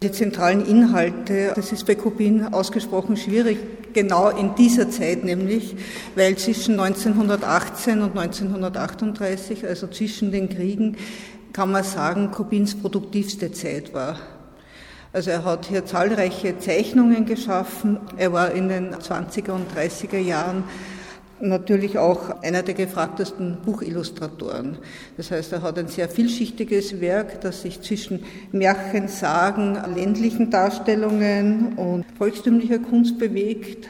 Die 0.00 0.12
zentralen 0.12 0.64
Inhalte, 0.64 1.50
das 1.56 1.72
ist 1.72 1.84
bei 1.84 1.96
Kubin 1.96 2.54
ausgesprochen 2.54 3.16
schwierig, 3.16 3.58
genau 3.94 4.28
in 4.28 4.54
dieser 4.54 4.88
Zeit 4.90 5.24
nämlich, 5.24 5.74
weil 6.14 6.36
zwischen 6.36 6.78
1918 6.78 8.02
und 8.02 8.16
1938, 8.16 9.66
also 9.66 9.88
zwischen 9.88 10.30
den 10.30 10.48
Kriegen, 10.48 10.96
kann 11.52 11.72
man 11.72 11.82
sagen, 11.82 12.30
Kubins 12.30 12.76
produktivste 12.76 13.50
Zeit 13.50 13.92
war. 13.92 14.20
Also 15.12 15.30
er 15.30 15.44
hat 15.44 15.66
hier 15.66 15.84
zahlreiche 15.84 16.56
Zeichnungen 16.60 17.26
geschaffen. 17.26 17.98
Er 18.16 18.32
war 18.32 18.52
in 18.52 18.68
den 18.68 18.94
20er 18.94 19.50
und 19.50 19.66
30er 19.76 20.18
Jahren 20.18 20.62
natürlich 21.40 21.98
auch 21.98 22.42
einer 22.42 22.62
der 22.62 22.74
gefragtesten 22.74 23.58
Buchillustratoren. 23.64 24.78
Das 25.16 25.30
heißt, 25.30 25.52
er 25.52 25.62
hat 25.62 25.78
ein 25.78 25.88
sehr 25.88 26.08
vielschichtiges 26.08 27.00
Werk, 27.00 27.40
das 27.40 27.62
sich 27.62 27.80
zwischen 27.80 28.24
Märchen, 28.52 29.08
Sagen, 29.08 29.78
ländlichen 29.94 30.50
Darstellungen 30.50 31.74
und 31.74 32.04
volkstümlicher 32.16 32.78
Kunst 32.78 33.18
bewegt. 33.18 33.88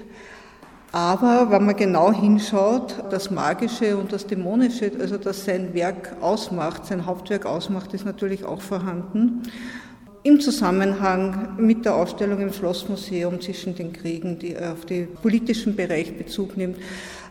Aber 0.91 1.51
wenn 1.51 1.67
man 1.67 1.77
genau 1.77 2.13
hinschaut, 2.13 2.95
das 3.11 3.31
Magische 3.31 3.97
und 3.97 4.13
das 4.13 4.27
Dämonische, 4.27 4.91
also 4.99 5.19
das 5.19 5.45
sein 5.45 5.75
Werk 5.75 6.17
ausmacht, 6.21 6.87
sein 6.87 7.05
Hauptwerk 7.05 7.45
ausmacht, 7.45 7.93
ist 7.93 8.07
natürlich 8.07 8.45
auch 8.45 8.63
vorhanden. 8.63 9.43
Im 10.23 10.41
Zusammenhang 10.41 11.57
mit 11.59 11.85
der 11.85 11.95
Ausstellung 11.95 12.41
im 12.41 12.53
Schlossmuseum 12.53 13.41
zwischen 13.41 13.75
den 13.77 13.93
Kriegen, 13.93 14.39
die 14.39 14.57
auf 14.59 14.85
den 14.85 15.15
politischen 15.15 15.77
Bereich 15.77 16.17
Bezug 16.17 16.57
nimmt, 16.57 16.79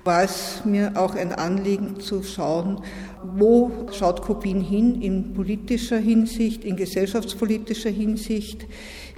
war 0.03 0.23
es 0.23 0.61
mir 0.65 0.93
auch 0.95 1.15
ein 1.15 1.33
Anliegen 1.33 1.99
zu 1.99 2.23
schauen, 2.23 2.81
wo 3.23 3.71
schaut 3.91 4.21
Kubin 4.21 4.61
hin 4.61 5.01
in 5.01 5.33
politischer 5.33 5.97
Hinsicht, 5.97 6.63
in 6.63 6.75
gesellschaftspolitischer 6.75 7.89
Hinsicht. 7.89 8.65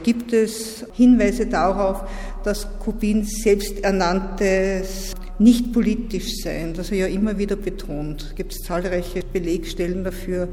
Gibt 0.03 0.33
es 0.33 0.85
Hinweise 0.93 1.47
darauf, 1.47 2.03
dass 2.43 2.67
Kubin 2.79 3.23
selbsternanntes 3.23 5.13
nicht 5.39 5.71
politisch 5.71 6.41
sein, 6.43 6.73
das 6.73 6.91
er 6.91 6.97
ja 6.97 7.07
immer 7.07 7.37
wieder 7.37 7.55
betont. 7.55 8.35
Gibt 8.35 8.53
es 8.53 8.59
zahlreiche 8.59 9.21
Belegstellen 9.21 10.03
dafür. 10.03 10.49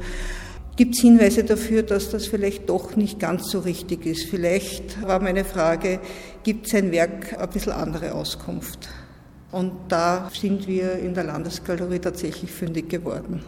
Gibt 0.77 0.95
es 0.95 1.01
Hinweise 1.01 1.43
dafür, 1.43 1.81
dass 1.81 2.11
das 2.11 2.27
vielleicht 2.27 2.69
doch 2.69 2.95
nicht 2.95 3.19
ganz 3.19 3.49
so 3.49 3.59
richtig 3.59 4.05
ist? 4.05 4.25
Vielleicht 4.25 5.01
war 5.01 5.19
meine 5.19 5.43
Frage, 5.43 5.99
gibt 6.43 6.69
sein 6.69 6.91
Werk 6.91 7.35
ein 7.39 7.49
bisschen 7.49 7.73
andere 7.73 8.13
Auskunft? 8.13 8.87
Und 9.51 9.73
da 9.87 10.29
sind 10.33 10.67
wir 10.67 10.93
in 10.99 11.13
der 11.13 11.23
Landesgalerie 11.23 11.99
tatsächlich 11.99 12.51
fündig 12.51 12.89
geworden. 12.89 13.41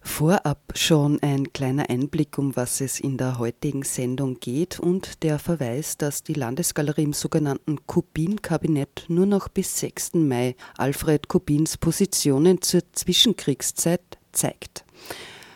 Vorab 0.00 0.72
schon 0.74 1.22
ein 1.22 1.52
kleiner 1.52 1.90
Einblick, 1.90 2.38
um 2.38 2.56
was 2.56 2.80
es 2.80 2.98
in 2.98 3.18
der 3.18 3.38
heutigen 3.38 3.82
Sendung 3.82 4.40
geht 4.40 4.80
und 4.80 5.22
der 5.22 5.38
Verweis, 5.38 5.96
dass 5.96 6.22
die 6.22 6.32
Landesgalerie 6.32 7.04
im 7.04 7.12
sogenannten 7.12 7.86
Kubin-Kabinett 7.86 9.04
nur 9.08 9.26
noch 9.26 9.48
bis 9.48 9.78
6. 9.78 10.14
Mai 10.14 10.56
Alfred 10.76 11.28
Kubins 11.28 11.76
Positionen 11.76 12.62
zur 12.62 12.82
Zwischenkriegszeit 12.92 14.18
zeigt. 14.32 14.84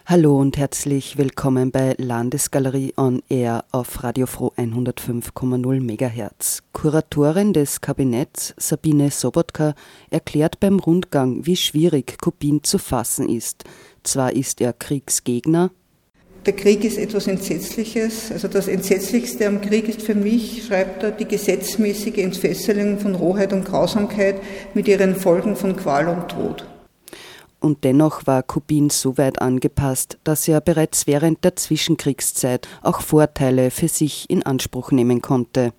Hallo 0.05 0.37
und 0.37 0.57
herzlich 0.57 1.17
willkommen 1.17 1.71
bei 1.71 1.95
Landesgalerie 1.97 2.93
on 2.97 3.23
Air 3.29 3.65
auf 3.71 4.03
Radio 4.03 4.27
Froh 4.27 4.53
105,0 4.57 5.81
MHz. 5.81 6.65
Kuratorin 6.73 7.53
des 7.53 7.81
Kabinetts 7.81 8.53
Sabine 8.57 9.13
Sobotka 9.13 9.75
erklärt 10.11 10.59
beim 10.59 10.81
Rundgang, 10.81 11.47
wie 11.47 11.55
schwierig 11.55 12.21
Kubin 12.21 12.65
zu 12.65 12.79
fassen 12.79 13.29
ist. 13.29 13.63
Zwar 14.03 14.33
ist 14.33 14.61
er 14.61 14.73
Kriegsgegner, 14.73 15.71
der 16.45 16.57
Krieg 16.57 16.83
ist 16.83 16.99
etwas 16.99 17.29
Entsetzliches. 17.29 18.33
Also 18.33 18.49
das 18.49 18.67
Entsetzlichste 18.67 19.47
am 19.47 19.61
Krieg 19.61 19.89
ist 19.89 20.03
für 20.03 20.17
mich, 20.17 20.65
schreibt 20.67 21.05
er, 21.05 21.13
die 21.13 21.27
gesetzmäßige 21.29 22.19
Entfesselung 22.19 22.99
von 22.99 23.15
Rohheit 23.15 23.53
und 23.53 23.65
Grausamkeit 23.65 24.41
mit 24.75 24.89
ihren 24.89 25.15
Folgen 25.15 25.55
von 25.55 25.77
Qual 25.77 26.09
und 26.09 26.29
Tod 26.29 26.67
und 27.63 27.85
dennoch 27.85 28.27
war 28.27 28.43
Kubin 28.43 28.91
so 28.91 29.17
weit 29.19 29.41
angepasst, 29.41 30.19
dass 30.25 30.49
er 30.49 30.61
bereits 30.61 31.07
während 31.07 31.45
der 31.45 31.57
Zwischenkriegszeit 31.57 32.69
auch 32.83 33.01
Vorteile 33.01 33.71
für 33.71 33.89
sich 33.89 34.29
in 34.29 34.43
Anspruch 34.43 34.91
nehmen 34.91 35.23
konnte. 35.23 35.73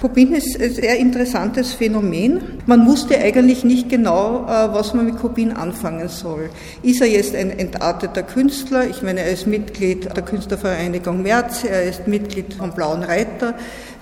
Kubin 0.00 0.32
ist 0.32 0.60
ein 0.60 0.72
sehr 0.72 0.96
interessantes 0.96 1.72
Phänomen. 1.72 2.40
Man 2.66 2.86
wusste 2.86 3.18
eigentlich 3.18 3.64
nicht 3.64 3.88
genau, 3.88 4.44
äh, 4.44 4.72
was 4.72 4.94
man 4.94 5.06
mit 5.06 5.16
Kubin 5.16 5.50
anfangen 5.50 6.08
soll. 6.08 6.50
Ist 6.84 7.00
er 7.00 7.08
jetzt 7.08 7.34
ein 7.34 7.50
entarteter 7.50 8.22
Künstler? 8.22 8.86
Ich 8.88 9.02
meine, 9.02 9.22
er 9.22 9.32
ist 9.32 9.48
Mitglied 9.48 10.04
der 10.04 10.22
Künstlervereinigung 10.22 11.22
Merz, 11.22 11.64
er 11.64 11.82
ist 11.82 12.06
Mitglied 12.06 12.54
vom 12.54 12.72
Blauen 12.74 13.02
Reiter. 13.02 13.54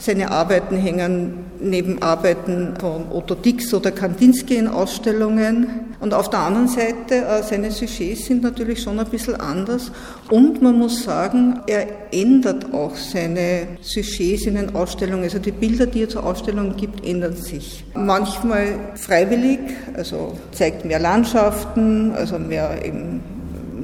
Seine 0.07 0.31
Arbeiten 0.31 0.77
hängen 0.77 1.47
neben 1.59 2.01
Arbeiten 2.01 2.75
von 2.79 3.11
Otto 3.11 3.35
Dix 3.35 3.75
oder 3.75 3.91
Kandinsky 3.91 4.55
in 4.55 4.69
Ausstellungen. 4.69 5.67
Und 5.99 6.15
auf 6.15 6.31
der 6.31 6.39
anderen 6.39 6.69
Seite, 6.69 7.25
äh, 7.25 7.43
seine 7.43 7.73
Sujets 7.73 8.27
sind 8.27 8.45
natürlich 8.45 8.81
schon 8.81 9.01
ein 9.01 9.07
bisschen 9.07 9.35
anders. 9.35 9.91
Und 10.31 10.63
man 10.63 10.79
muss 10.79 11.03
sagen, 11.03 11.59
er 11.67 11.89
ändert 12.13 12.73
auch 12.73 12.95
seine 12.95 13.67
Sujets 13.81 14.47
in 14.47 14.55
den 14.55 14.77
Ausstellungen. 14.77 15.25
Also 15.25 15.41
die 15.41 15.51
Bilder, 15.51 15.87
die 15.87 16.03
er 16.05 16.09
zur 16.09 16.25
Ausstellung 16.25 16.77
gibt, 16.77 17.05
ändern 17.05 17.35
sich. 17.35 17.85
Manchmal 17.95 18.79
freiwillig, 18.95 19.59
also 19.97 20.39
zeigt 20.53 20.85
mehr 20.85 21.01
Landschaften, 21.01 22.13
also 22.13 22.39
mehr 22.39 22.79
eben 22.85 23.21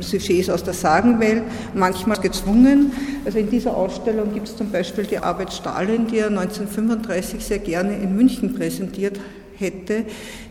Sujets 0.02 0.50
aus 0.50 0.64
der 0.64 0.74
Sagenwelt, 0.74 1.42
manchmal 1.74 2.18
gezwungen. 2.18 2.92
Also 3.24 3.38
in 3.38 3.50
dieser 3.50 3.76
Ausstellung 3.76 4.32
gibt 4.34 4.48
es 4.48 4.56
zum 4.56 4.70
Beispiel 4.70 5.04
die 5.04 5.18
Arbeit 5.18 5.52
Stalin, 5.52 6.06
die 6.06 6.18
er 6.18 6.28
1935 6.28 7.44
sehr 7.44 7.58
gerne 7.58 7.96
in 7.96 8.14
München 8.16 8.54
präsentiert 8.54 9.18
hätte. 9.56 10.04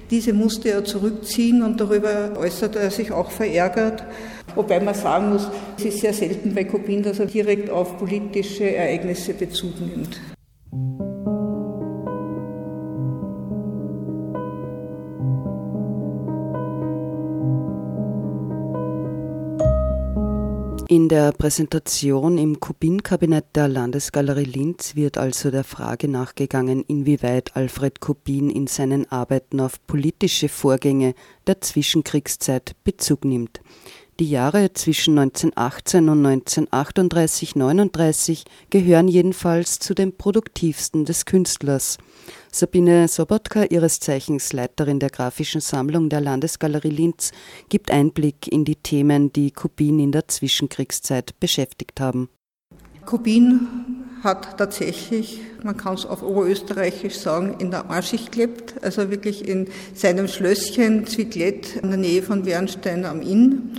Diese 0.10 0.34
musste 0.34 0.70
er 0.70 0.84
zurückziehen 0.84 1.64
und 1.64 1.80
darüber 1.80 2.34
äußerte 2.38 2.80
er 2.80 2.92
sich 2.92 3.12
auch 3.12 3.32
verärgert. 3.32 4.04
Wobei 4.56 4.80
man 4.82 4.94
sagen 4.94 5.30
muss, 5.30 5.48
es 5.78 5.86
ist 5.86 6.02
sehr 6.02 6.14
selten 6.14 6.54
bei 6.54 6.66
Kopin, 6.66 7.02
dass 7.02 7.20
er 7.20 7.28
direkt 7.28 7.70
auf 7.70 7.98
politische 7.98 8.76
Ereignisse 8.76 9.34
Bezug 9.34 9.80
nimmt. 9.80 10.20
In 20.92 21.08
der 21.08 21.32
Präsentation 21.32 22.38
im 22.38 22.60
Kubin-Kabinett 22.60 23.56
der 23.56 23.70
Landesgalerie 23.70 24.44
Linz 24.44 24.98
wird 24.98 25.18
also 25.18 25.50
der 25.50 25.64
Frage 25.64 26.10
nachgegangen, 26.10 26.84
inwieweit 26.86 27.56
Alfred 27.56 28.02
Kubin 28.02 28.50
in 28.50 28.68
seinen 28.68 29.10
Arbeiten 29.10 29.62
auf 29.62 29.76
politische 29.88 30.50
Vorgänge 30.50 31.16
der 31.48 31.62
Zwischenkriegszeit 31.62 32.76
Bezug 32.84 33.24
nimmt. 33.24 33.62
Die 34.20 34.30
Jahre 34.30 34.74
zwischen 34.74 35.18
1918 35.18 36.10
und 36.10 36.26
1938-39 36.26 38.44
gehören 38.70 39.08
jedenfalls 39.08 39.80
zu 39.80 39.94
den 39.94 40.18
produktivsten 40.18 41.06
des 41.06 41.24
Künstlers. 41.24 42.00
Sabine 42.54 43.08
Sobotka, 43.08 43.64
ihres 43.64 44.00
Zeichens 44.00 44.54
Leiterin 44.54 45.00
der 45.00 45.10
grafischen 45.10 45.62
Sammlung 45.62 46.10
der 46.10 46.22
Landesgalerie 46.22 46.90
Linz, 46.90 47.32
gibt 47.70 47.92
Einblick 47.92 48.48
in 48.48 48.66
die 48.66 48.76
Themen, 48.76 49.32
die 49.32 49.52
Kubin 49.52 50.00
in 50.00 50.12
der 50.12 50.28
Zwischenkriegszeit 50.28 51.40
beschäftigt 51.40 52.00
haben. 52.00 52.30
Kubin 53.06 53.68
hat 54.24 54.58
tatsächlich, 54.58 55.42
man 55.64 55.78
kann 55.78 55.96
es 55.96 56.06
auf 56.06 56.22
Oberösterreichisch 56.22 57.16
sagen, 57.16 57.56
in 57.60 57.72
der 57.72 57.90
Arschicht 57.90 58.32
gelebt, 58.32 58.76
also 58.84 59.10
wirklich 59.10 59.48
in 59.48 59.68
seinem 59.94 60.28
Schlösschen 60.28 61.08
Zwiglett 61.08 61.78
in 61.78 61.90
der 61.90 61.98
Nähe 61.98 62.22
von 62.22 62.46
Wernstein 62.46 63.06
am 63.06 63.22
Inn 63.22 63.78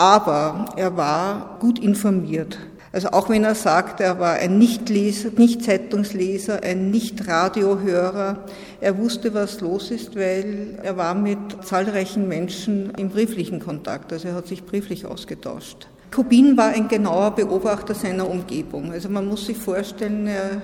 aber 0.00 0.64
er 0.76 0.96
war 0.96 1.58
gut 1.60 1.78
informiert. 1.78 2.58
Also 2.92 3.10
auch 3.10 3.28
wenn 3.28 3.44
er 3.44 3.54
sagt, 3.54 4.00
er 4.00 4.18
war 4.18 4.34
ein 4.34 4.58
Nichtleser, 4.58 5.30
Nicht-Zeitungsleser, 5.36 6.64
ein 6.64 6.90
Nicht-Radiohörer, 6.90 8.44
er 8.80 8.98
wusste, 8.98 9.32
was 9.32 9.60
los 9.60 9.92
ist, 9.92 10.16
weil 10.16 10.76
er 10.82 10.96
war 10.96 11.14
mit 11.14 11.38
zahlreichen 11.62 12.26
Menschen 12.26 12.90
im 12.96 13.10
brieflichen 13.10 13.60
Kontakt, 13.60 14.12
also 14.12 14.28
er 14.28 14.34
hat 14.34 14.48
sich 14.48 14.64
brieflich 14.64 15.06
ausgetauscht. 15.06 15.86
Kubin 16.12 16.56
war 16.56 16.70
ein 16.70 16.88
genauer 16.88 17.30
Beobachter 17.36 17.94
seiner 17.94 18.28
Umgebung. 18.28 18.90
Also 18.90 19.08
man 19.08 19.28
muss 19.28 19.46
sich 19.46 19.56
vorstellen, 19.56 20.26
er 20.26 20.60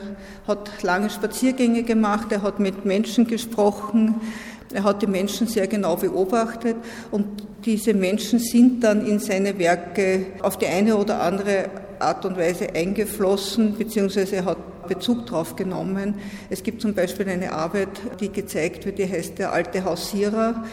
hat 0.49 0.83
lange 0.83 1.09
Spaziergänge 1.09 1.85
gemacht, 1.85 2.33
er 2.33 2.43
hat 2.43 2.59
mit 2.59 2.85
Menschen 2.85 3.29
gesprochen, 3.29 4.17
er 4.73 4.83
hat 4.83 5.03
die 5.03 5.07
Menschen 5.07 5.47
sehr 5.47 5.69
genau 5.69 5.95
beobachtet 5.95 6.75
und 7.13 7.47
diese 7.65 7.95
Menschen 7.95 8.41
sind 8.41 8.83
dann 8.83 9.07
in 9.07 9.21
seine 9.21 9.57
Werke 9.61 10.27
auf 10.43 10.59
die 10.59 10.67
eine 10.67 10.97
oder 10.97 11.23
andere 11.23 11.67
Art 12.01 12.25
und 12.25 12.37
Weise 12.37 12.75
eingeflossen, 12.75 13.77
beziehungsweise 13.77 14.37
er 14.37 14.45
hat 14.45 14.89
Bezug 14.89 15.27
drauf 15.27 15.57
genommen. 15.57 16.15
Es 16.51 16.63
gibt 16.63 16.81
zum 16.81 16.95
Beispiel 16.95 17.29
eine 17.29 17.53
Arbeit, 17.53 17.89
die 18.21 18.31
gezeigt 18.31 18.87
wird, 18.87 18.99
die 18.99 19.11
heißt 19.11 19.39
Der 19.39 19.53
alte 19.53 19.85
Hausierer. 19.85 20.65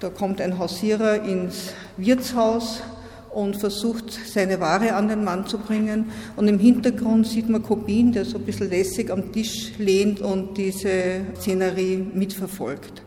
Da 0.00 0.10
kommt 0.10 0.40
ein 0.40 0.58
Hausierer 0.58 1.22
ins 1.22 1.72
Wirtshaus 1.96 2.82
und 3.30 3.56
versucht, 3.56 4.12
seine 4.26 4.60
Ware 4.60 4.94
an 4.94 5.08
den 5.08 5.24
Mann 5.24 5.46
zu 5.46 5.58
bringen. 5.58 6.10
Und 6.36 6.48
im 6.48 6.58
Hintergrund 6.58 7.26
sieht 7.26 7.48
man 7.48 7.62
Kobin, 7.62 8.12
der 8.12 8.24
so 8.24 8.38
ein 8.38 8.44
bisschen 8.44 8.68
lässig 8.68 9.10
am 9.10 9.32
Tisch 9.32 9.72
lehnt 9.78 10.20
und 10.20 10.56
diese 10.58 11.22
Szenerie 11.36 12.06
mitverfolgt. 12.12 13.02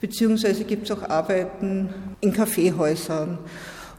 Beziehungsweise 0.00 0.64
gibt 0.64 0.90
es 0.90 0.96
auch 0.96 1.08
Arbeiten 1.08 1.90
in 2.20 2.32
Kaffeehäusern. 2.32 3.38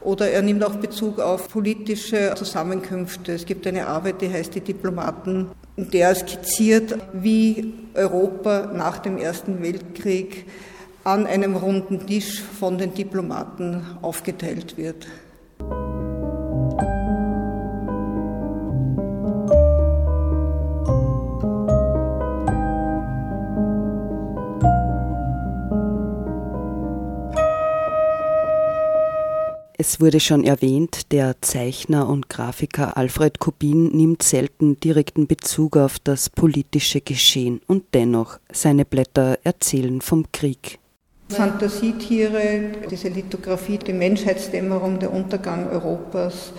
Oder 0.04 0.30
er 0.30 0.42
nimmt 0.42 0.62
auch 0.62 0.76
Bezug 0.76 1.18
auf 1.18 1.48
politische 1.48 2.34
Zusammenkünfte. 2.36 3.32
Es 3.32 3.46
gibt 3.46 3.66
eine 3.66 3.86
Arbeit, 3.86 4.20
die 4.20 4.30
heißt 4.30 4.54
Die 4.54 4.60
Diplomaten, 4.60 5.50
in 5.76 5.90
der 5.90 6.10
er 6.10 6.14
skizziert, 6.14 6.98
wie 7.14 7.72
Europa 7.94 8.70
nach 8.74 8.98
dem 8.98 9.16
Ersten 9.16 9.62
Weltkrieg 9.62 10.46
an 11.04 11.26
einem 11.26 11.56
runden 11.56 12.06
Tisch 12.06 12.42
von 12.42 12.76
den 12.76 12.92
Diplomaten 12.92 13.82
aufgeteilt 14.02 14.76
wird. 14.76 15.06
Es 29.86 30.00
wurde 30.00 30.18
schon 30.18 30.44
erwähnt, 30.44 31.12
der 31.12 31.42
Zeichner 31.42 32.08
und 32.08 32.30
Grafiker 32.30 32.96
Alfred 32.96 33.38
Kubin 33.38 33.88
nimmt 33.88 34.22
selten 34.22 34.80
direkten 34.80 35.26
Bezug 35.26 35.76
auf 35.76 35.98
das 35.98 36.30
politische 36.30 37.02
Geschehen 37.02 37.60
und 37.66 37.84
dennoch 37.92 38.38
seine 38.50 38.86
Blätter 38.86 39.38
erzählen 39.44 40.00
vom 40.00 40.24
Krieg. 40.32 40.78
Fantasietiere, 41.28 42.72
diese 42.90 43.08
Lithografie, 43.08 43.76
die 43.76 43.92
Menschheitsdämmerung, 43.92 45.00
der 45.00 45.12
Untergang 45.12 45.68
Europas, 45.68 46.54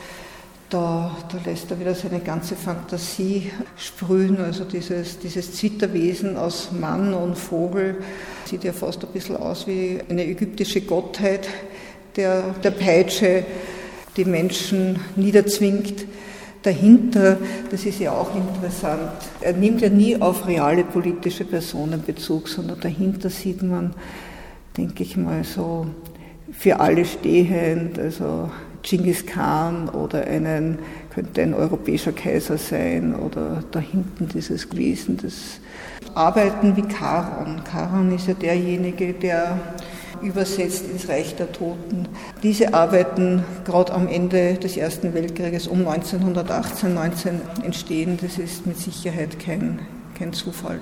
da, 0.69 1.17
da, 1.31 1.39
lässt 1.49 1.71
er 1.71 1.79
wieder 1.79 1.95
seine 1.95 2.19
ganze 2.19 2.55
Fantasie 2.55 3.51
sprühen. 3.75 4.37
Also 4.37 4.65
dieses, 4.65 5.17
dieses 5.17 5.51
Zwitterwesen 5.53 6.37
aus 6.37 6.69
Mann 6.71 7.11
und 7.15 7.35
Vogel 7.35 8.03
sieht 8.45 8.63
ja 8.63 8.71
fast 8.71 9.03
ein 9.03 9.11
bisschen 9.11 9.37
aus 9.37 9.65
wie 9.65 9.99
eine 10.09 10.25
ägyptische 10.27 10.81
Gottheit, 10.81 11.47
der 12.15 12.55
der 12.63 12.71
Peitsche 12.71 13.45
die 14.17 14.25
Menschen 14.25 14.99
niederzwingt. 15.15 16.05
Dahinter, 16.63 17.37
das 17.69 17.85
ist 17.85 17.99
ja 17.99 18.11
auch 18.11 18.33
interessant, 18.35 19.11
er 19.39 19.53
nimmt 19.53 19.81
ja 19.81 19.89
nie 19.89 20.19
auf 20.19 20.47
reale 20.47 20.83
politische 20.83 21.45
Personen 21.45 22.01
Bezug, 22.03 22.47
sondern 22.47 22.79
dahinter 22.79 23.29
sieht 23.29 23.61
man 23.61 23.93
denke 24.77 25.03
ich 25.03 25.17
mal, 25.17 25.43
so 25.43 25.87
für 26.51 26.79
alle 26.79 27.05
stehend, 27.05 27.99
also 27.99 28.49
Genghis 28.81 29.25
Khan 29.25 29.89
oder 29.89 30.25
einen, 30.25 30.79
könnte 31.13 31.41
ein 31.41 31.53
europäischer 31.53 32.11
Kaiser 32.11 32.57
sein 32.57 33.15
oder 33.15 33.63
da 33.71 33.79
hinten 33.79 34.27
dieses 34.27 34.73
Wesen, 34.75 35.17
das 35.17 35.59
Arbeiten 36.13 36.75
wie 36.75 36.83
Charon. 36.83 37.61
Charon 37.69 38.13
ist 38.13 38.27
ja 38.27 38.33
derjenige, 38.35 39.13
der 39.13 39.59
übersetzt 40.21 40.85
ins 40.89 41.07
Reich 41.09 41.35
der 41.35 41.51
Toten. 41.51 42.07
Diese 42.43 42.73
Arbeiten, 42.73 43.43
gerade 43.65 43.93
am 43.93 44.07
Ende 44.07 44.55
des 44.55 44.77
Ersten 44.77 45.13
Weltkrieges 45.13 45.67
um 45.67 45.87
1918, 45.87 46.93
19 46.93 47.41
entstehen, 47.63 48.17
das 48.21 48.37
ist 48.37 48.65
mit 48.65 48.77
Sicherheit 48.77 49.39
kein, 49.39 49.79
kein 50.17 50.33
Zufall. 50.33 50.79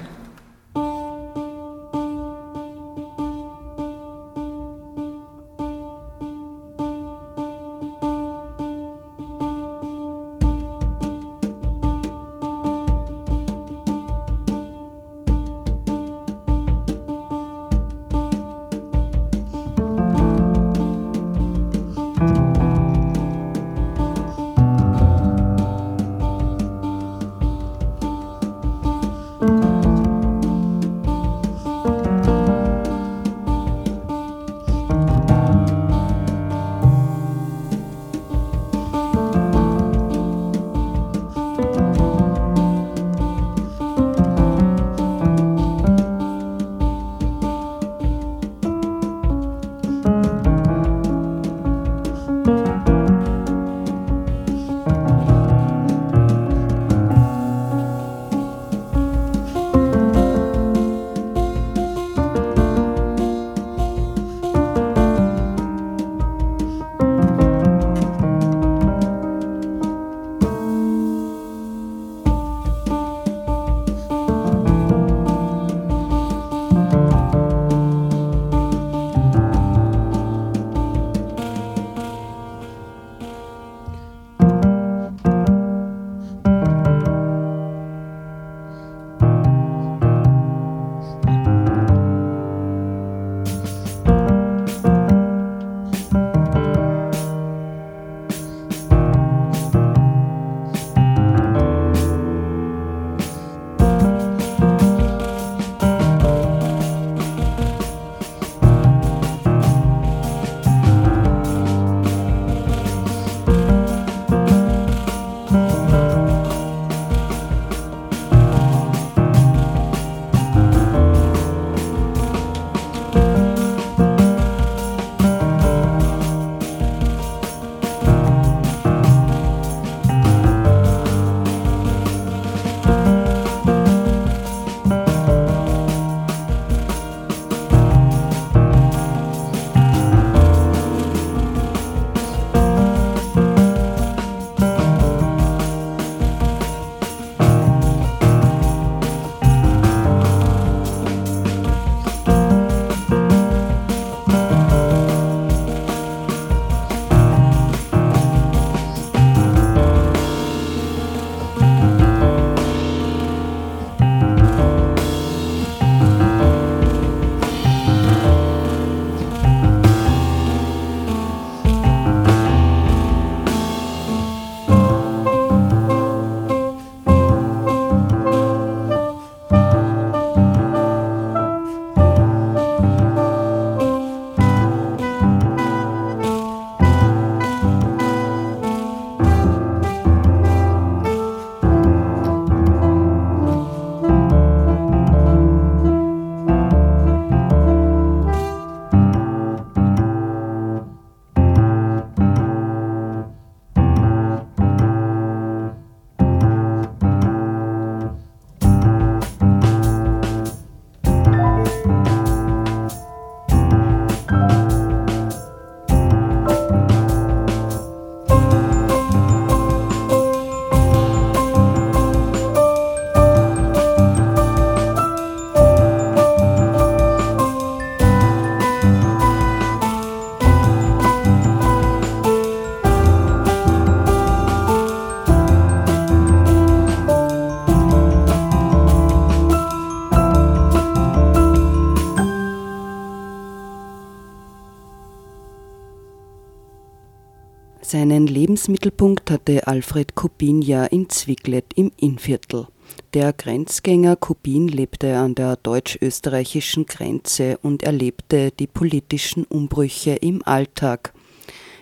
Seinen 247.93 248.25
Lebensmittelpunkt 248.25 249.29
hatte 249.29 249.67
Alfred 249.67 250.15
Kubin 250.15 250.63
ja 250.63 250.83
in 250.85 251.11
Zwicklet 251.11 251.73
im 251.75 251.91
Innviertel. 251.95 252.65
Der 253.13 253.33
Grenzgänger 253.33 254.15
Kubin 254.15 254.67
lebte 254.67 255.15
an 255.15 255.35
der 255.35 255.57
deutsch-österreichischen 255.57 256.87
Grenze 256.87 257.59
und 257.61 257.83
erlebte 257.83 258.49
die 258.49 258.65
politischen 258.65 259.43
Umbrüche 259.43 260.15
im 260.15 260.41
Alltag. 260.43 261.13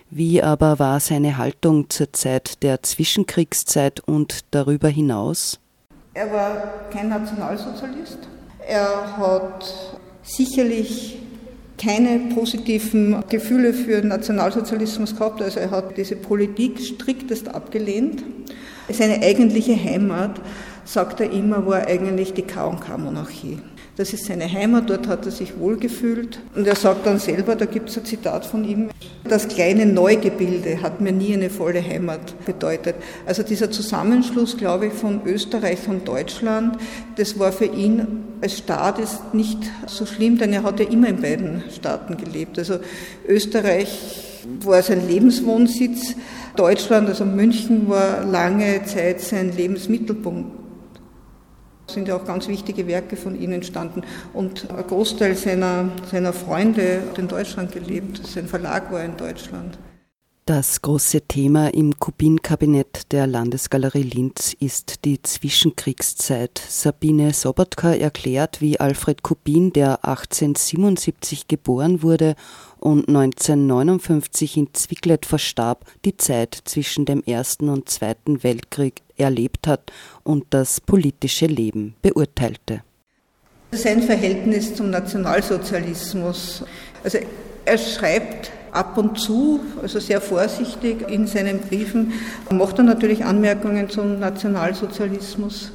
Wie 0.09 0.43
aber 0.43 0.79
war 0.79 0.99
seine 0.99 1.37
Haltung 1.37 1.89
zur 1.89 2.11
Zeit 2.11 2.61
der 2.61 2.83
Zwischenkriegszeit 2.83 4.01
und 4.01 4.41
darüber 4.51 4.89
hinaus? 4.89 5.61
Er 6.13 6.29
war 6.29 6.89
kein 6.91 7.07
Nationalsozialist. 7.07 8.19
Er 8.67 9.17
hat 9.17 9.97
sicherlich 10.23 11.19
keine 11.81 12.33
positiven 12.35 13.23
Gefühle 13.27 13.73
für 13.73 14.05
Nationalsozialismus 14.05 15.15
gehabt. 15.15 15.41
Also 15.41 15.59
er 15.59 15.71
hat 15.71 15.97
diese 15.97 16.15
Politik 16.15 16.79
striktest 16.79 17.47
abgelehnt. 17.47 18.23
Seine 18.89 19.21
eigentliche 19.23 19.75
Heimat, 19.75 20.41
sagt 20.85 21.21
er 21.21 21.31
immer, 21.31 21.65
war 21.65 21.87
eigentlich 21.87 22.33
die 22.33 22.43
K&K-Monarchie. 22.43 23.59
Das 24.01 24.13
ist 24.13 24.25
seine 24.25 24.51
Heimat, 24.51 24.89
dort 24.89 25.07
hat 25.07 25.27
er 25.27 25.31
sich 25.31 25.59
wohlgefühlt. 25.59 26.39
Und 26.55 26.65
er 26.65 26.75
sagt 26.75 27.05
dann 27.05 27.19
selber, 27.19 27.55
da 27.55 27.65
gibt 27.65 27.89
es 27.89 27.99
ein 27.99 28.03
Zitat 28.03 28.47
von 28.47 28.63
ihm, 28.63 28.89
das 29.29 29.47
kleine 29.47 29.85
Neugebilde 29.85 30.81
hat 30.81 31.01
mir 31.01 31.11
nie 31.11 31.35
eine 31.35 31.51
volle 31.51 31.83
Heimat 31.87 32.33
bedeutet. 32.43 32.95
Also 33.27 33.43
dieser 33.43 33.69
Zusammenschluss, 33.69 34.57
glaube 34.57 34.87
ich, 34.87 34.93
von 34.93 35.21
Österreich 35.27 35.87
und 35.87 36.07
Deutschland, 36.07 36.79
das 37.17 37.37
war 37.37 37.51
für 37.51 37.65
ihn 37.65 38.23
als 38.41 38.57
Staat 38.57 38.97
ist 38.97 39.35
nicht 39.35 39.59
so 39.85 40.07
schlimm, 40.07 40.39
denn 40.39 40.51
er 40.51 40.63
hat 40.63 40.79
ja 40.79 40.87
immer 40.87 41.07
in 41.07 41.21
beiden 41.21 41.63
Staaten 41.71 42.17
gelebt. 42.17 42.57
Also 42.57 42.79
Österreich 43.27 44.41
war 44.61 44.81
sein 44.81 45.07
Lebenswohnsitz, 45.07 46.15
Deutschland, 46.55 47.07
also 47.07 47.23
München, 47.23 47.87
war 47.87 48.25
lange 48.25 48.83
Zeit 48.85 49.21
sein 49.21 49.55
Lebensmittelpunkt 49.55 50.60
sind 51.93 52.07
ja 52.07 52.15
auch 52.15 52.25
ganz 52.25 52.47
wichtige 52.47 52.87
Werke 52.87 53.15
von 53.15 53.39
ihm 53.39 53.51
entstanden. 53.51 54.03
Und 54.33 54.69
ein 54.69 54.85
Großteil 54.87 55.35
seiner, 55.35 55.89
seiner 56.09 56.33
Freunde 56.33 57.03
hat 57.09 57.17
in 57.17 57.27
Deutschland 57.27 57.71
gelebt. 57.71 58.25
Sein 58.25 58.47
Verlag 58.47 58.91
war 58.91 59.03
in 59.03 59.17
Deutschland. 59.17 59.77
Das 60.45 60.81
große 60.81 61.21
Thema 61.21 61.71
im 61.71 61.97
Kubin-Kabinett 61.99 63.11
der 63.11 63.27
Landesgalerie 63.27 64.01
Linz 64.01 64.53
ist 64.59 65.05
die 65.05 65.21
Zwischenkriegszeit. 65.21 66.59
Sabine 66.67 67.31
Sobotka 67.31 67.93
erklärt, 67.93 68.59
wie 68.59 68.79
Alfred 68.79 69.21
Kubin, 69.21 69.71
der 69.71 70.03
1877 70.03 71.47
geboren 71.47 72.01
wurde 72.01 72.35
und 72.81 73.07
1959 73.07 74.57
in 74.57 74.73
Zwicklet 74.73 75.25
verstarb, 75.25 75.85
die 76.03 76.17
Zeit 76.17 76.59
zwischen 76.65 77.05
dem 77.05 77.23
Ersten 77.23 77.69
und 77.69 77.87
Zweiten 77.87 78.43
Weltkrieg 78.43 79.01
erlebt 79.17 79.67
hat 79.67 79.91
und 80.23 80.45
das 80.49 80.81
politische 80.81 81.45
Leben 81.45 81.95
beurteilte. 82.01 82.81
Sein 83.71 84.01
Verhältnis 84.01 84.75
zum 84.75 84.89
Nationalsozialismus. 84.89 86.65
Also 87.03 87.19
er 87.63 87.77
schreibt 87.77 88.51
ab 88.71 88.97
und 88.97 89.19
zu, 89.19 89.59
also 89.81 89.99
sehr 89.99 90.19
vorsichtig 90.19 91.07
in 91.07 91.27
seinen 91.27 91.59
Briefen, 91.59 92.13
macht 92.49 92.79
er 92.79 92.83
natürlich 92.83 93.23
Anmerkungen 93.23 93.89
zum 93.89 94.19
Nationalsozialismus. 94.19 95.71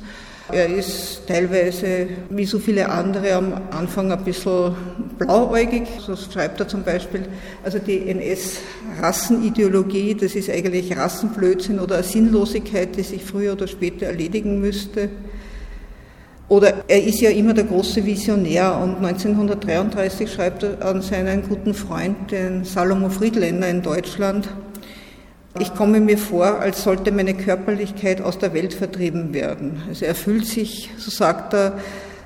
Er 0.53 0.69
ist 0.69 1.23
teilweise, 1.27 2.07
wie 2.31 2.45
so 2.45 2.61
viele 2.61 2.89
andere, 2.89 3.35
am 3.35 3.53
Anfang 3.73 4.13
ein 4.13 4.23
bisschen 4.23 4.77
blauäugig. 5.19 5.89
So 5.99 6.15
schreibt 6.15 6.61
er 6.61 6.69
zum 6.69 6.85
Beispiel, 6.85 7.23
also 7.65 7.81
die 7.81 8.09
NS-Rassenideologie, 8.09 10.15
das 10.15 10.37
ist 10.37 10.49
eigentlich 10.49 10.97
Rassenblödsinn 10.97 11.81
oder 11.81 11.97
eine 11.97 12.05
Sinnlosigkeit, 12.05 12.97
die 12.97 13.03
sich 13.03 13.25
früher 13.25 13.55
oder 13.55 13.67
später 13.67 14.07
erledigen 14.07 14.61
müsste. 14.61 15.09
Oder 16.49 16.85
er 16.87 17.03
ist 17.03 17.21
ja 17.21 17.31
immer 17.31 17.53
der 17.53 17.65
große 17.65 18.07
Visionär 18.07 18.79
und 18.81 19.05
1933 19.05 20.33
schreibt 20.33 20.63
er 20.63 20.81
an 20.87 21.03
seinen 21.03 21.43
guten 21.49 21.75
Freund, 21.75 22.31
den 22.31 22.65
Salomo 22.65 23.09
Friedländer 23.09 23.69
in 23.69 23.83
Deutschland, 23.83 24.49
ich 25.61 25.75
komme 25.75 26.01
mir 26.01 26.19
vor, 26.19 26.61
als 26.61 26.83
sollte 26.83 27.13
meine 27.13 27.35
Körperlichkeit 27.35 28.21
aus 28.21 28.39
der 28.39 28.55
Welt 28.55 28.75
vertrieben 28.75 29.35
werden. 29.35 29.83
Also 29.89 30.05
er 30.05 30.15
fühlt 30.15 30.47
sich, 30.47 30.91
so 30.97 31.11
sagt 31.11 31.55
er, 31.55 31.79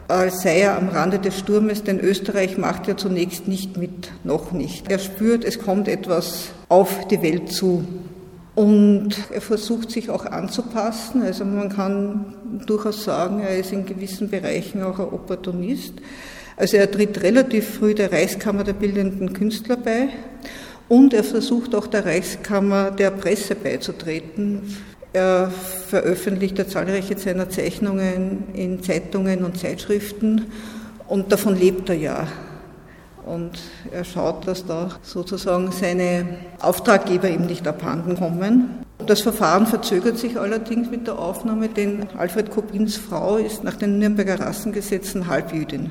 als 0.08 0.42
sei 0.42 0.60
er 0.60 0.76
am 0.76 0.88
Rande 0.88 1.18
des 1.18 1.38
Sturmes, 1.38 1.84
denn 1.84 2.00
Österreich 2.00 2.58
macht 2.58 2.88
ja 2.88 2.96
zunächst 2.96 3.46
nicht 3.46 3.76
mit, 3.76 4.10
noch 4.24 4.52
nicht. 4.52 4.90
Er 4.90 4.98
spürt, 4.98 5.44
es 5.44 5.58
kommt 5.58 5.86
etwas 5.88 6.48
auf 6.68 7.06
die 7.08 7.22
Welt 7.22 7.52
zu. 7.52 7.84
Und 8.54 9.10
er 9.32 9.40
versucht 9.40 9.90
sich 9.90 10.10
auch 10.10 10.26
anzupassen. 10.26 11.22
Also 11.22 11.44
man 11.44 11.68
kann 11.68 12.34
durchaus 12.66 13.04
sagen, 13.04 13.40
er 13.40 13.56
ist 13.56 13.72
in 13.72 13.86
gewissen 13.86 14.28
Bereichen 14.28 14.82
auch 14.82 14.98
ein 14.98 15.06
Opportunist. 15.06 15.94
Also 16.56 16.76
er 16.76 16.90
tritt 16.90 17.22
relativ 17.22 17.78
früh 17.78 17.94
der 17.94 18.12
Reichskammer 18.12 18.64
der 18.64 18.74
bildenden 18.74 19.32
Künstler 19.32 19.76
bei 19.76 20.08
und 20.90 21.14
er 21.14 21.22
versucht 21.22 21.74
auch 21.76 21.86
der 21.86 22.04
Reichskammer 22.04 22.90
der 22.90 23.12
Presse 23.12 23.54
beizutreten. 23.54 24.76
Er 25.12 25.50
veröffentlicht 25.88 26.58
zahlreiche 26.68 27.16
seiner 27.16 27.48
Zeichnungen 27.48 28.48
in 28.54 28.82
Zeitungen 28.82 29.44
und 29.44 29.56
Zeitschriften 29.56 30.46
und 31.06 31.30
davon 31.30 31.56
lebt 31.56 31.88
er 31.90 31.94
ja. 31.94 32.26
Und 33.24 33.52
er 33.92 34.02
schaut, 34.04 34.48
dass 34.48 34.66
da 34.66 34.90
sozusagen 35.02 35.70
seine 35.70 36.26
Auftraggeber 36.58 37.30
ihm 37.30 37.46
nicht 37.46 37.68
abhanden 37.68 38.16
kommen. 38.16 38.84
Das 39.06 39.20
Verfahren 39.20 39.68
verzögert 39.68 40.18
sich 40.18 40.40
allerdings 40.40 40.90
mit 40.90 41.06
der 41.06 41.20
Aufnahme, 41.20 41.68
denn 41.68 42.08
Alfred 42.18 42.50
Kopins 42.50 42.96
Frau 42.96 43.36
ist 43.36 43.62
nach 43.62 43.76
den 43.76 44.00
Nürnberger 44.00 44.40
Rassengesetzen 44.40 45.28
Halbjüdin. 45.28 45.90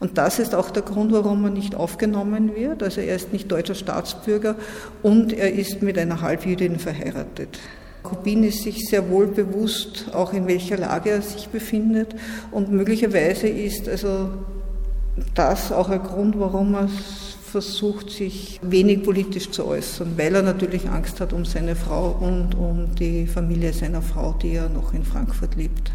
Und 0.00 0.16
das 0.16 0.38
ist 0.38 0.54
auch 0.54 0.70
der 0.70 0.82
Grund, 0.82 1.12
warum 1.12 1.44
er 1.44 1.50
nicht 1.50 1.74
aufgenommen 1.74 2.56
wird. 2.56 2.82
Also 2.82 3.02
er 3.02 3.16
ist 3.16 3.32
nicht 3.32 3.52
deutscher 3.52 3.74
Staatsbürger 3.74 4.56
und 5.02 5.32
er 5.34 5.52
ist 5.52 5.82
mit 5.82 5.98
einer 5.98 6.22
Halbjüdin 6.22 6.78
verheiratet. 6.78 7.58
Kubin 8.02 8.44
ist 8.44 8.62
sich 8.62 8.86
sehr 8.88 9.10
wohl 9.10 9.26
bewusst, 9.26 10.06
auch 10.14 10.32
in 10.32 10.46
welcher 10.46 10.78
Lage 10.78 11.10
er 11.10 11.22
sich 11.22 11.48
befindet. 11.48 12.14
Und 12.50 12.72
möglicherweise 12.72 13.46
ist 13.46 13.88
also 13.88 14.30
das 15.34 15.70
auch 15.70 15.90
ein 15.90 16.02
Grund, 16.02 16.40
warum 16.40 16.74
er 16.74 16.88
versucht, 17.50 18.10
sich 18.10 18.58
wenig 18.62 19.02
politisch 19.02 19.50
zu 19.50 19.66
äußern, 19.66 20.12
weil 20.16 20.34
er 20.34 20.42
natürlich 20.42 20.88
Angst 20.88 21.20
hat 21.20 21.32
um 21.32 21.44
seine 21.44 21.74
Frau 21.76 22.16
und 22.20 22.54
um 22.54 22.94
die 22.94 23.26
Familie 23.26 23.72
seiner 23.72 24.00
Frau, 24.00 24.34
die 24.40 24.54
ja 24.54 24.68
noch 24.68 24.94
in 24.94 25.04
Frankfurt 25.04 25.56
lebt. 25.56 25.90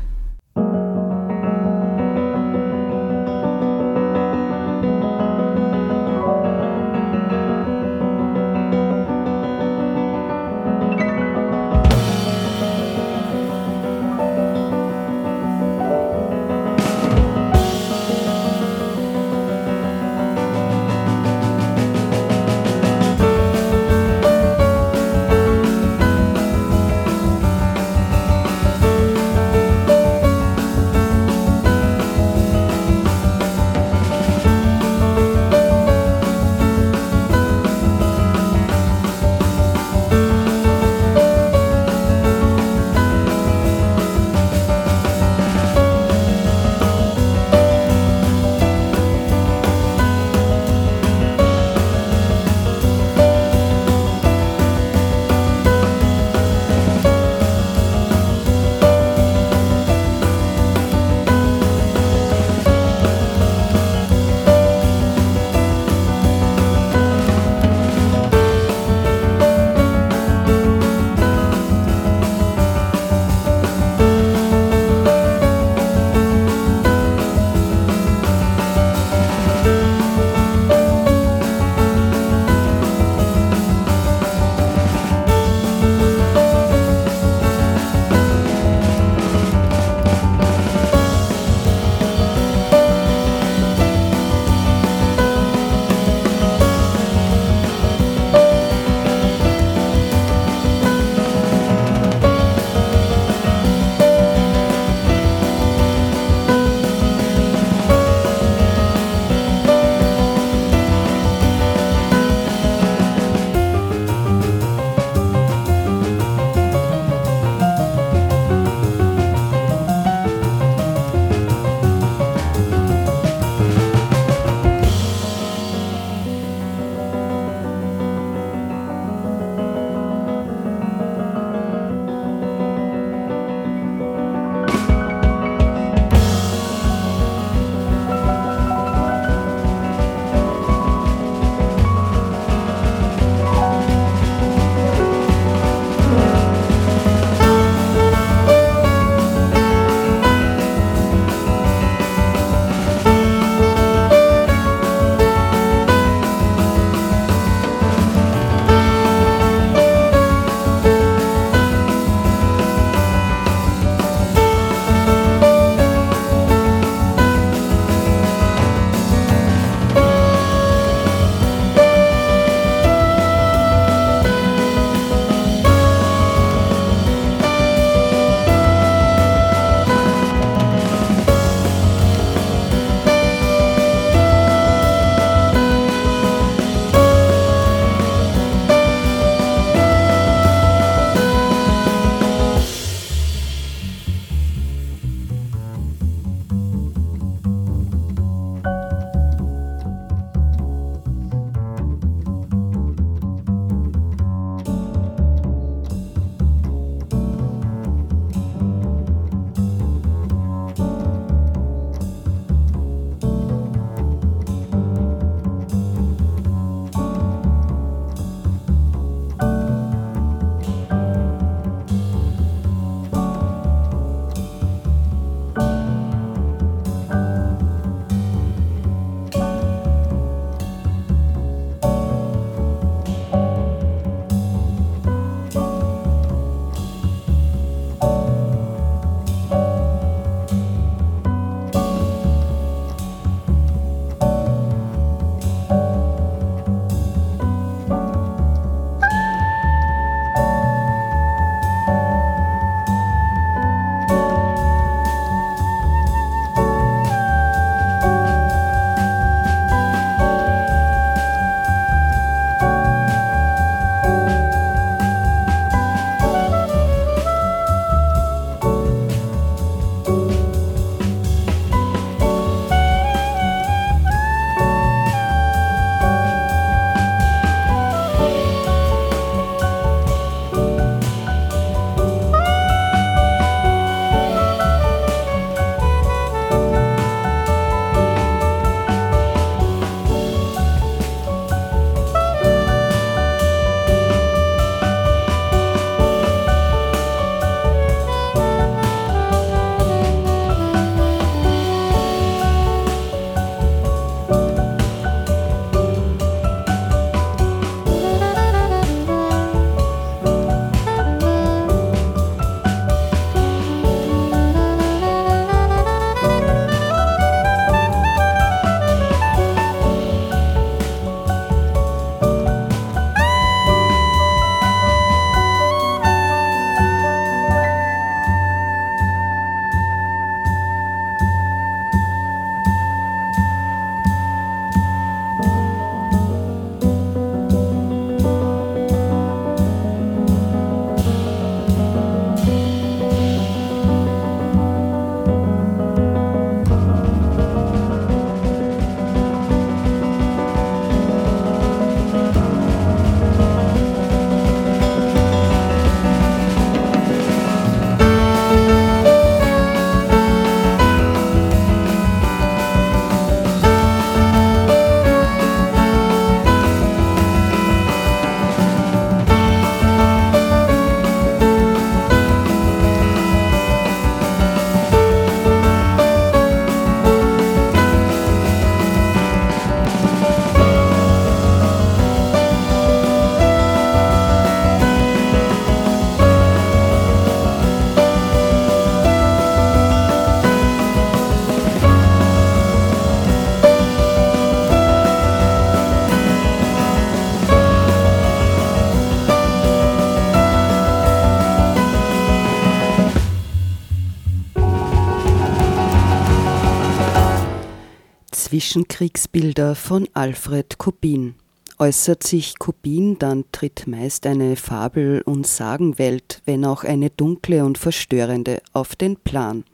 Zwischenkriegsbilder 408.56 409.76
von 409.76 410.08
Alfred 410.14 410.78
Kubin. 410.78 411.36
Äußert 411.78 412.24
sich 412.24 412.58
Kubin, 412.58 413.20
dann 413.20 413.44
tritt 413.52 413.86
meist 413.86 414.26
eine 414.26 414.56
Fabel- 414.56 415.22
und 415.26 415.46
Sagenwelt, 415.46 416.42
wenn 416.46 416.64
auch 416.64 416.86
eine 416.86 417.10
dunkle 417.10 417.66
und 417.66 417.78
verstörende, 417.78 418.62
auf 418.72 418.96
den 418.96 419.18
Plan. 419.18 419.66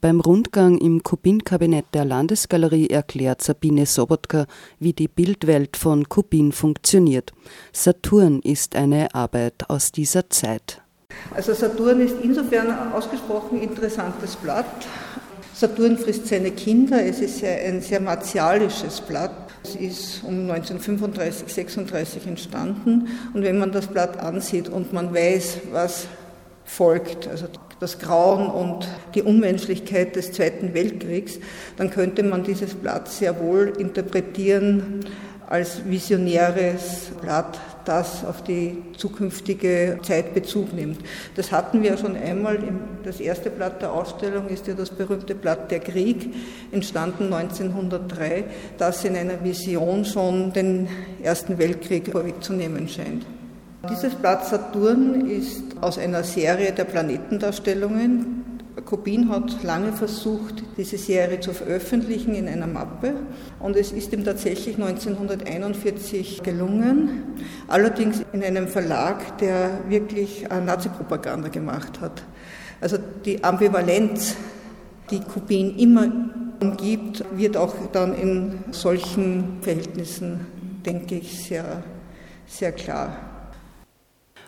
Beim 0.00 0.18
Rundgang 0.18 0.78
im 0.78 1.04
Kubin-Kabinett 1.04 1.84
der 1.94 2.06
Landesgalerie 2.06 2.88
erklärt 2.88 3.40
Sabine 3.40 3.86
Sobotka, 3.86 4.46
wie 4.80 4.94
die 4.94 5.06
Bildwelt 5.06 5.76
von 5.76 6.08
Kubin 6.08 6.50
funktioniert. 6.50 7.32
Saturn 7.72 8.40
ist 8.40 8.74
eine 8.74 9.14
Arbeit 9.14 9.70
aus 9.70 9.92
dieser 9.92 10.28
Zeit. 10.28 10.82
Also 11.32 11.54
Saturn 11.54 12.00
ist 12.00 12.16
insofern 12.20 12.68
ein 12.68 12.92
ausgesprochen 12.94 13.62
interessantes 13.62 14.34
Blatt. 14.34 14.88
Saturn 15.54 15.96
frisst 15.96 16.26
seine 16.26 16.50
Kinder. 16.50 17.04
Es 17.04 17.20
ist 17.20 17.44
ein 17.44 17.80
sehr 17.80 18.00
martialisches 18.00 19.00
Blatt. 19.00 19.30
Es 19.62 19.76
ist 19.76 20.24
um 20.24 20.50
1935, 20.50 21.52
36 21.52 22.26
entstanden. 22.26 23.08
Und 23.32 23.44
wenn 23.44 23.58
man 23.58 23.70
das 23.70 23.86
Blatt 23.86 24.18
ansieht 24.18 24.68
und 24.68 24.92
man 24.92 25.14
weiß, 25.14 25.58
was 25.70 26.08
folgt, 26.64 27.28
also 27.28 27.46
das 27.78 28.00
Grauen 28.00 28.48
und 28.48 28.88
die 29.14 29.22
Unmenschlichkeit 29.22 30.16
des 30.16 30.32
Zweiten 30.32 30.74
Weltkriegs, 30.74 31.38
dann 31.76 31.90
könnte 31.90 32.24
man 32.24 32.42
dieses 32.42 32.74
Blatt 32.74 33.08
sehr 33.08 33.38
wohl 33.40 33.74
interpretieren 33.78 35.04
als 35.46 35.82
visionäres 35.88 37.12
Blatt, 37.20 37.60
das 37.84 38.24
auf 38.24 38.42
die 38.42 38.82
zukünftige 38.96 39.98
Zeit 40.02 40.34
Bezug 40.34 40.72
nimmt. 40.72 40.98
Das 41.36 41.52
hatten 41.52 41.82
wir 41.82 41.96
schon 41.96 42.16
einmal. 42.16 42.58
Das 43.04 43.20
erste 43.20 43.50
Blatt 43.50 43.82
der 43.82 43.92
Ausstellung 43.92 44.48
ist 44.48 44.66
ja 44.66 44.74
das 44.74 44.90
berühmte 44.90 45.34
Blatt 45.34 45.70
Der 45.70 45.80
Krieg, 45.80 46.34
entstanden 46.72 47.32
1903, 47.32 48.44
das 48.78 49.04
in 49.04 49.16
einer 49.16 49.42
Vision 49.42 50.04
schon 50.04 50.52
den 50.52 50.88
Ersten 51.22 51.58
Weltkrieg 51.58 52.10
vorwegzunehmen 52.10 52.88
scheint. 52.88 53.26
Dieses 53.90 54.14
Blatt 54.14 54.46
Saturn 54.46 55.28
ist 55.28 55.62
aus 55.80 55.98
einer 55.98 56.24
Serie 56.24 56.72
der 56.72 56.84
Planetendarstellungen 56.84 58.43
Kubin 58.86 59.28
hat 59.30 59.62
lange 59.62 59.92
versucht, 59.92 60.62
diese 60.76 60.98
Serie 60.98 61.40
zu 61.40 61.52
veröffentlichen 61.52 62.34
in 62.34 62.48
einer 62.48 62.66
Mappe 62.66 63.14
und 63.60 63.76
es 63.76 63.92
ist 63.92 64.12
ihm 64.12 64.24
tatsächlich 64.24 64.76
1941 64.76 66.42
gelungen, 66.42 67.22
allerdings 67.66 68.22
in 68.32 68.44
einem 68.44 68.68
Verlag, 68.68 69.38
der 69.38 69.80
wirklich 69.88 70.46
Nazi-Propaganda 70.48 71.48
gemacht 71.48 72.00
hat. 72.00 72.22
Also 72.80 72.98
die 73.24 73.42
Ambivalenz, 73.42 74.36
die 75.10 75.20
Kubin 75.20 75.78
immer 75.78 76.10
umgibt, 76.60 77.24
wird 77.32 77.56
auch 77.56 77.74
dann 77.92 78.14
in 78.14 78.58
solchen 78.70 79.58
Verhältnissen, 79.62 80.46
denke 80.84 81.16
ich, 81.16 81.44
sehr, 81.44 81.82
sehr 82.46 82.72
klar. 82.72 83.16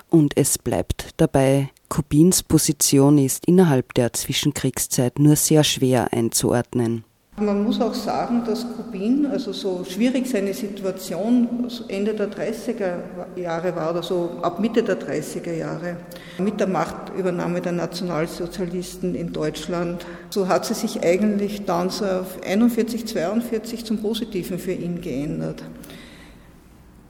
Und 0.08 0.36
es 0.36 0.58
bleibt 0.58 1.10
dabei, 1.16 1.70
Kubins 1.88 2.42
Position 2.42 3.18
ist 3.18 3.46
innerhalb 3.46 3.94
der 3.94 4.12
Zwischenkriegszeit 4.12 5.18
nur 5.18 5.36
sehr 5.36 5.64
schwer 5.64 6.12
einzuordnen. 6.12 7.04
Man 7.38 7.64
muss 7.64 7.82
auch 7.82 7.92
sagen, 7.92 8.44
dass 8.46 8.66
Kubin, 8.76 9.26
also 9.26 9.52
so 9.52 9.84
schwierig 9.84 10.26
seine 10.26 10.54
Situation 10.54 11.68
Ende 11.88 12.14
der 12.14 12.30
30er 12.30 13.38
Jahre 13.38 13.76
war 13.76 13.90
oder 13.90 14.02
so 14.02 14.38
ab 14.40 14.58
Mitte 14.58 14.82
der 14.82 14.98
30er 14.98 15.52
Jahre, 15.52 15.98
mit 16.38 16.58
der 16.58 16.66
Machtübernahme 16.66 17.60
der 17.60 17.72
Nationalsozialisten 17.72 19.14
in 19.14 19.34
Deutschland, 19.34 20.06
so 20.30 20.48
hat 20.48 20.64
sie 20.64 20.72
sich 20.72 21.02
eigentlich 21.02 21.66
dann 21.66 21.90
so 21.90 22.06
auf 22.06 22.42
41, 22.42 23.06
42 23.06 23.84
zum 23.84 23.98
Positiven 23.98 24.58
für 24.58 24.72
ihn 24.72 25.02
geändert. 25.02 25.62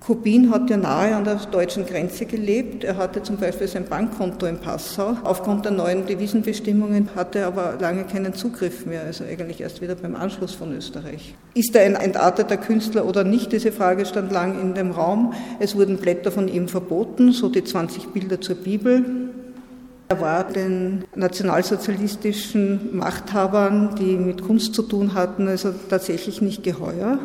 Kubin 0.06 0.52
hat 0.52 0.70
ja 0.70 0.76
nahe 0.76 1.16
an 1.16 1.24
der 1.24 1.34
deutschen 1.50 1.84
Grenze 1.84 2.26
gelebt. 2.26 2.84
Er 2.84 2.96
hatte 2.96 3.24
zum 3.24 3.38
Beispiel 3.38 3.66
sein 3.66 3.86
Bankkonto 3.86 4.46
in 4.46 4.58
Passau. 4.58 5.16
Aufgrund 5.24 5.64
der 5.64 5.72
neuen 5.72 6.06
Devisenbestimmungen 6.06 7.08
hatte 7.16 7.40
er 7.40 7.48
aber 7.48 7.74
lange 7.80 8.04
keinen 8.04 8.32
Zugriff 8.32 8.86
mehr, 8.86 9.02
also 9.02 9.24
eigentlich 9.24 9.60
erst 9.60 9.82
wieder 9.82 9.96
beim 9.96 10.14
Anschluss 10.14 10.54
von 10.54 10.72
Österreich. 10.72 11.34
Ist 11.54 11.74
er 11.74 11.82
ein 11.86 11.96
entarteter 11.96 12.56
Künstler 12.56 13.04
oder 13.04 13.24
nicht? 13.24 13.50
Diese 13.50 13.72
Frage 13.72 14.06
stand 14.06 14.30
lang 14.30 14.60
in 14.60 14.74
dem 14.74 14.92
Raum. 14.92 15.34
Es 15.58 15.74
wurden 15.74 15.96
Blätter 15.96 16.30
von 16.30 16.46
ihm 16.46 16.68
verboten, 16.68 17.32
so 17.32 17.48
die 17.48 17.64
20 17.64 18.10
Bilder 18.10 18.40
zur 18.40 18.54
Bibel. 18.54 19.04
Er 20.06 20.20
war 20.20 20.44
den 20.44 21.02
nationalsozialistischen 21.16 22.96
Machthabern, 22.96 23.96
die 23.98 24.16
mit 24.16 24.40
Kunst 24.42 24.72
zu 24.72 24.82
tun 24.82 25.14
hatten, 25.14 25.48
also 25.48 25.74
tatsächlich 25.90 26.40
nicht 26.40 26.62
geheuer. 26.62 27.18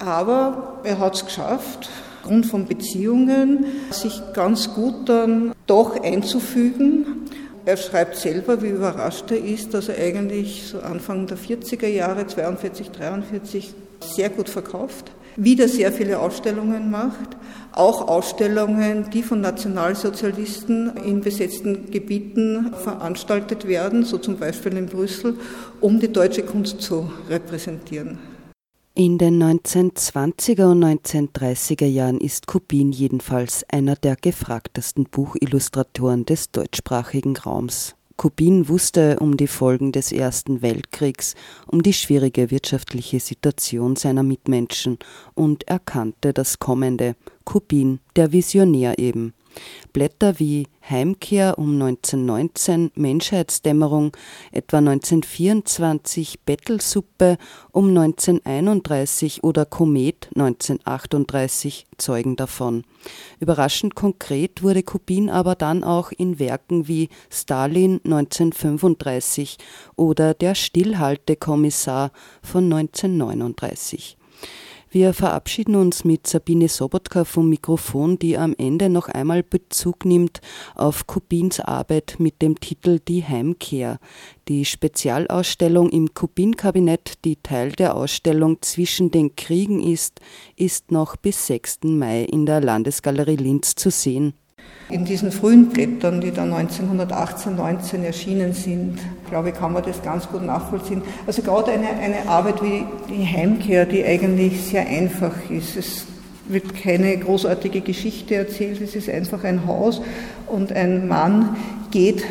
Aber 0.00 0.80
er 0.82 0.98
hat 0.98 1.14
es 1.14 1.24
geschafft, 1.26 1.88
aufgrund 2.20 2.46
von 2.46 2.66
Beziehungen, 2.66 3.66
sich 3.90 4.20
ganz 4.34 4.74
gut 4.74 5.08
dann 5.08 5.52
doch 5.66 6.02
einzufügen. 6.02 7.28
Er 7.66 7.76
schreibt 7.76 8.16
selber, 8.16 8.62
wie 8.62 8.68
überrascht 8.68 9.30
er 9.30 9.44
ist, 9.44 9.74
dass 9.74 9.88
er 9.88 10.02
eigentlich 10.02 10.68
so 10.68 10.80
Anfang 10.80 11.26
der 11.26 11.36
40er 11.36 11.86
Jahre, 11.86 12.26
42, 12.26 12.90
43, 12.90 13.74
sehr 14.00 14.30
gut 14.30 14.48
verkauft, 14.48 15.12
wieder 15.36 15.68
sehr 15.68 15.92
viele 15.92 16.18
Ausstellungen 16.18 16.90
macht, 16.90 17.36
auch 17.72 18.08
Ausstellungen, 18.08 19.10
die 19.12 19.22
von 19.22 19.42
Nationalsozialisten 19.42 20.96
in 21.04 21.20
besetzten 21.20 21.90
Gebieten 21.90 22.72
veranstaltet 22.82 23.68
werden, 23.68 24.04
so 24.04 24.16
zum 24.16 24.38
Beispiel 24.38 24.76
in 24.76 24.86
Brüssel, 24.86 25.36
um 25.80 26.00
die 26.00 26.12
deutsche 26.12 26.42
Kunst 26.42 26.80
zu 26.80 27.10
repräsentieren. 27.28 28.29
In 28.94 29.18
den 29.18 29.40
1920er 29.40 30.72
und 30.72 30.84
1930er 30.84 31.86
Jahren 31.86 32.18
ist 32.18 32.48
Kubin 32.48 32.90
jedenfalls 32.90 33.64
einer 33.70 33.94
der 33.94 34.16
gefragtesten 34.16 35.04
Buchillustratoren 35.04 36.26
des 36.26 36.50
deutschsprachigen 36.50 37.36
Raums. 37.36 37.94
Kubin 38.16 38.68
wusste 38.68 39.20
um 39.20 39.36
die 39.36 39.46
Folgen 39.46 39.92
des 39.92 40.10
Ersten 40.10 40.60
Weltkriegs, 40.60 41.36
um 41.68 41.84
die 41.84 41.92
schwierige 41.92 42.50
wirtschaftliche 42.50 43.20
Situation 43.20 43.94
seiner 43.94 44.24
Mitmenschen 44.24 44.98
und 45.34 45.68
erkannte 45.68 46.32
das 46.32 46.58
Kommende. 46.58 47.14
Kubin, 47.44 48.00
der 48.16 48.32
Visionär 48.32 48.98
eben. 48.98 49.34
Blätter 49.92 50.38
wie 50.38 50.66
Heimkehr 50.88 51.58
um 51.58 51.72
1919, 51.80 52.90
Menschheitsdämmerung 52.94 54.16
etwa 54.52 54.78
1924, 54.78 56.40
Bettelsuppe 56.40 57.36
um 57.70 57.88
1931 57.88 59.44
oder 59.44 59.64
Komet 59.66 60.28
1938 60.34 61.86
zeugen 61.96 62.36
davon. 62.36 62.84
Überraschend 63.38 63.94
konkret 63.94 64.62
wurde 64.62 64.82
Kubin 64.82 65.30
aber 65.30 65.54
dann 65.54 65.84
auch 65.84 66.12
in 66.12 66.38
Werken 66.38 66.88
wie 66.88 67.08
Stalin 67.30 68.00
1935 68.04 69.58
oder 69.96 70.34
Der 70.34 70.54
Stillhaltekommissar 70.54 72.10
von 72.42 72.64
1939. 72.64 74.16
Wir 74.92 75.14
verabschieden 75.14 75.76
uns 75.76 76.02
mit 76.02 76.26
Sabine 76.26 76.66
Sobotka 76.66 77.24
vom 77.24 77.48
Mikrofon, 77.48 78.18
die 78.18 78.36
am 78.36 78.56
Ende 78.58 78.88
noch 78.88 79.06
einmal 79.06 79.44
Bezug 79.44 80.04
nimmt 80.04 80.40
auf 80.74 81.06
Kubins 81.06 81.60
Arbeit 81.60 82.16
mit 82.18 82.42
dem 82.42 82.58
Titel 82.58 82.98
Die 82.98 83.24
Heimkehr. 83.24 84.00
Die 84.48 84.64
Spezialausstellung 84.64 85.90
im 85.90 86.12
Kubin-Kabinett, 86.12 87.24
die 87.24 87.36
Teil 87.36 87.70
der 87.70 87.94
Ausstellung 87.94 88.62
Zwischen 88.62 89.12
den 89.12 89.36
Kriegen 89.36 89.80
ist, 89.80 90.18
ist 90.56 90.90
noch 90.90 91.14
bis 91.14 91.46
6. 91.46 91.84
Mai 91.84 92.24
in 92.24 92.44
der 92.44 92.60
Landesgalerie 92.60 93.36
Linz 93.36 93.76
zu 93.76 93.92
sehen. 93.92 94.34
In 94.90 95.04
diesen 95.04 95.30
frühen 95.30 95.68
Blättern, 95.68 96.20
die 96.20 96.32
dann 96.32 96.52
1918, 96.52 97.54
19 97.54 98.04
erschienen 98.04 98.52
sind, 98.52 98.98
glaube 99.28 99.50
ich, 99.50 99.54
kann 99.54 99.72
man 99.72 99.84
das 99.84 100.02
ganz 100.02 100.28
gut 100.28 100.44
nachvollziehen. 100.44 101.02
Also 101.26 101.42
gerade 101.42 101.70
eine, 101.70 101.88
eine 101.88 102.28
Arbeit 102.28 102.60
wie 102.62 102.84
die 103.08 103.24
Heimkehr, 103.24 103.86
die 103.86 104.04
eigentlich 104.04 104.60
sehr 104.62 104.86
einfach 104.88 105.32
ist. 105.48 105.76
Es 105.76 106.06
wird 106.48 106.74
keine 106.74 107.16
großartige 107.16 107.80
Geschichte 107.82 108.34
erzählt, 108.34 108.80
es 108.80 108.96
ist 108.96 109.08
einfach 109.08 109.44
ein 109.44 109.66
Haus 109.66 110.02
und 110.48 110.72
ein 110.72 111.06
Mann 111.06 111.56
geht 111.92 112.24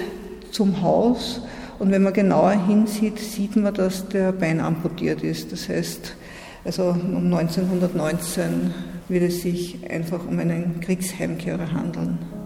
zum 0.52 0.82
Haus 0.82 1.42
und 1.80 1.92
wenn 1.92 2.04
man 2.04 2.12
genauer 2.12 2.52
hinsieht, 2.52 3.20
sieht 3.20 3.56
man, 3.56 3.74
dass 3.74 4.10
der 4.10 4.34
Bein 4.34 4.60
amputiert 4.60 5.24
ist. 5.24 5.54
Das 5.54 5.70
heißt, 5.70 6.16
also 6.66 6.90
um 6.90 7.34
1919 7.34 8.74
wird 9.10 9.24
es 9.24 9.42
sich 9.42 9.90
einfach 9.90 10.26
um 10.28 10.40
einen 10.40 10.80
Kriegsheimkehrer 10.80 11.72
handeln. 11.72 12.39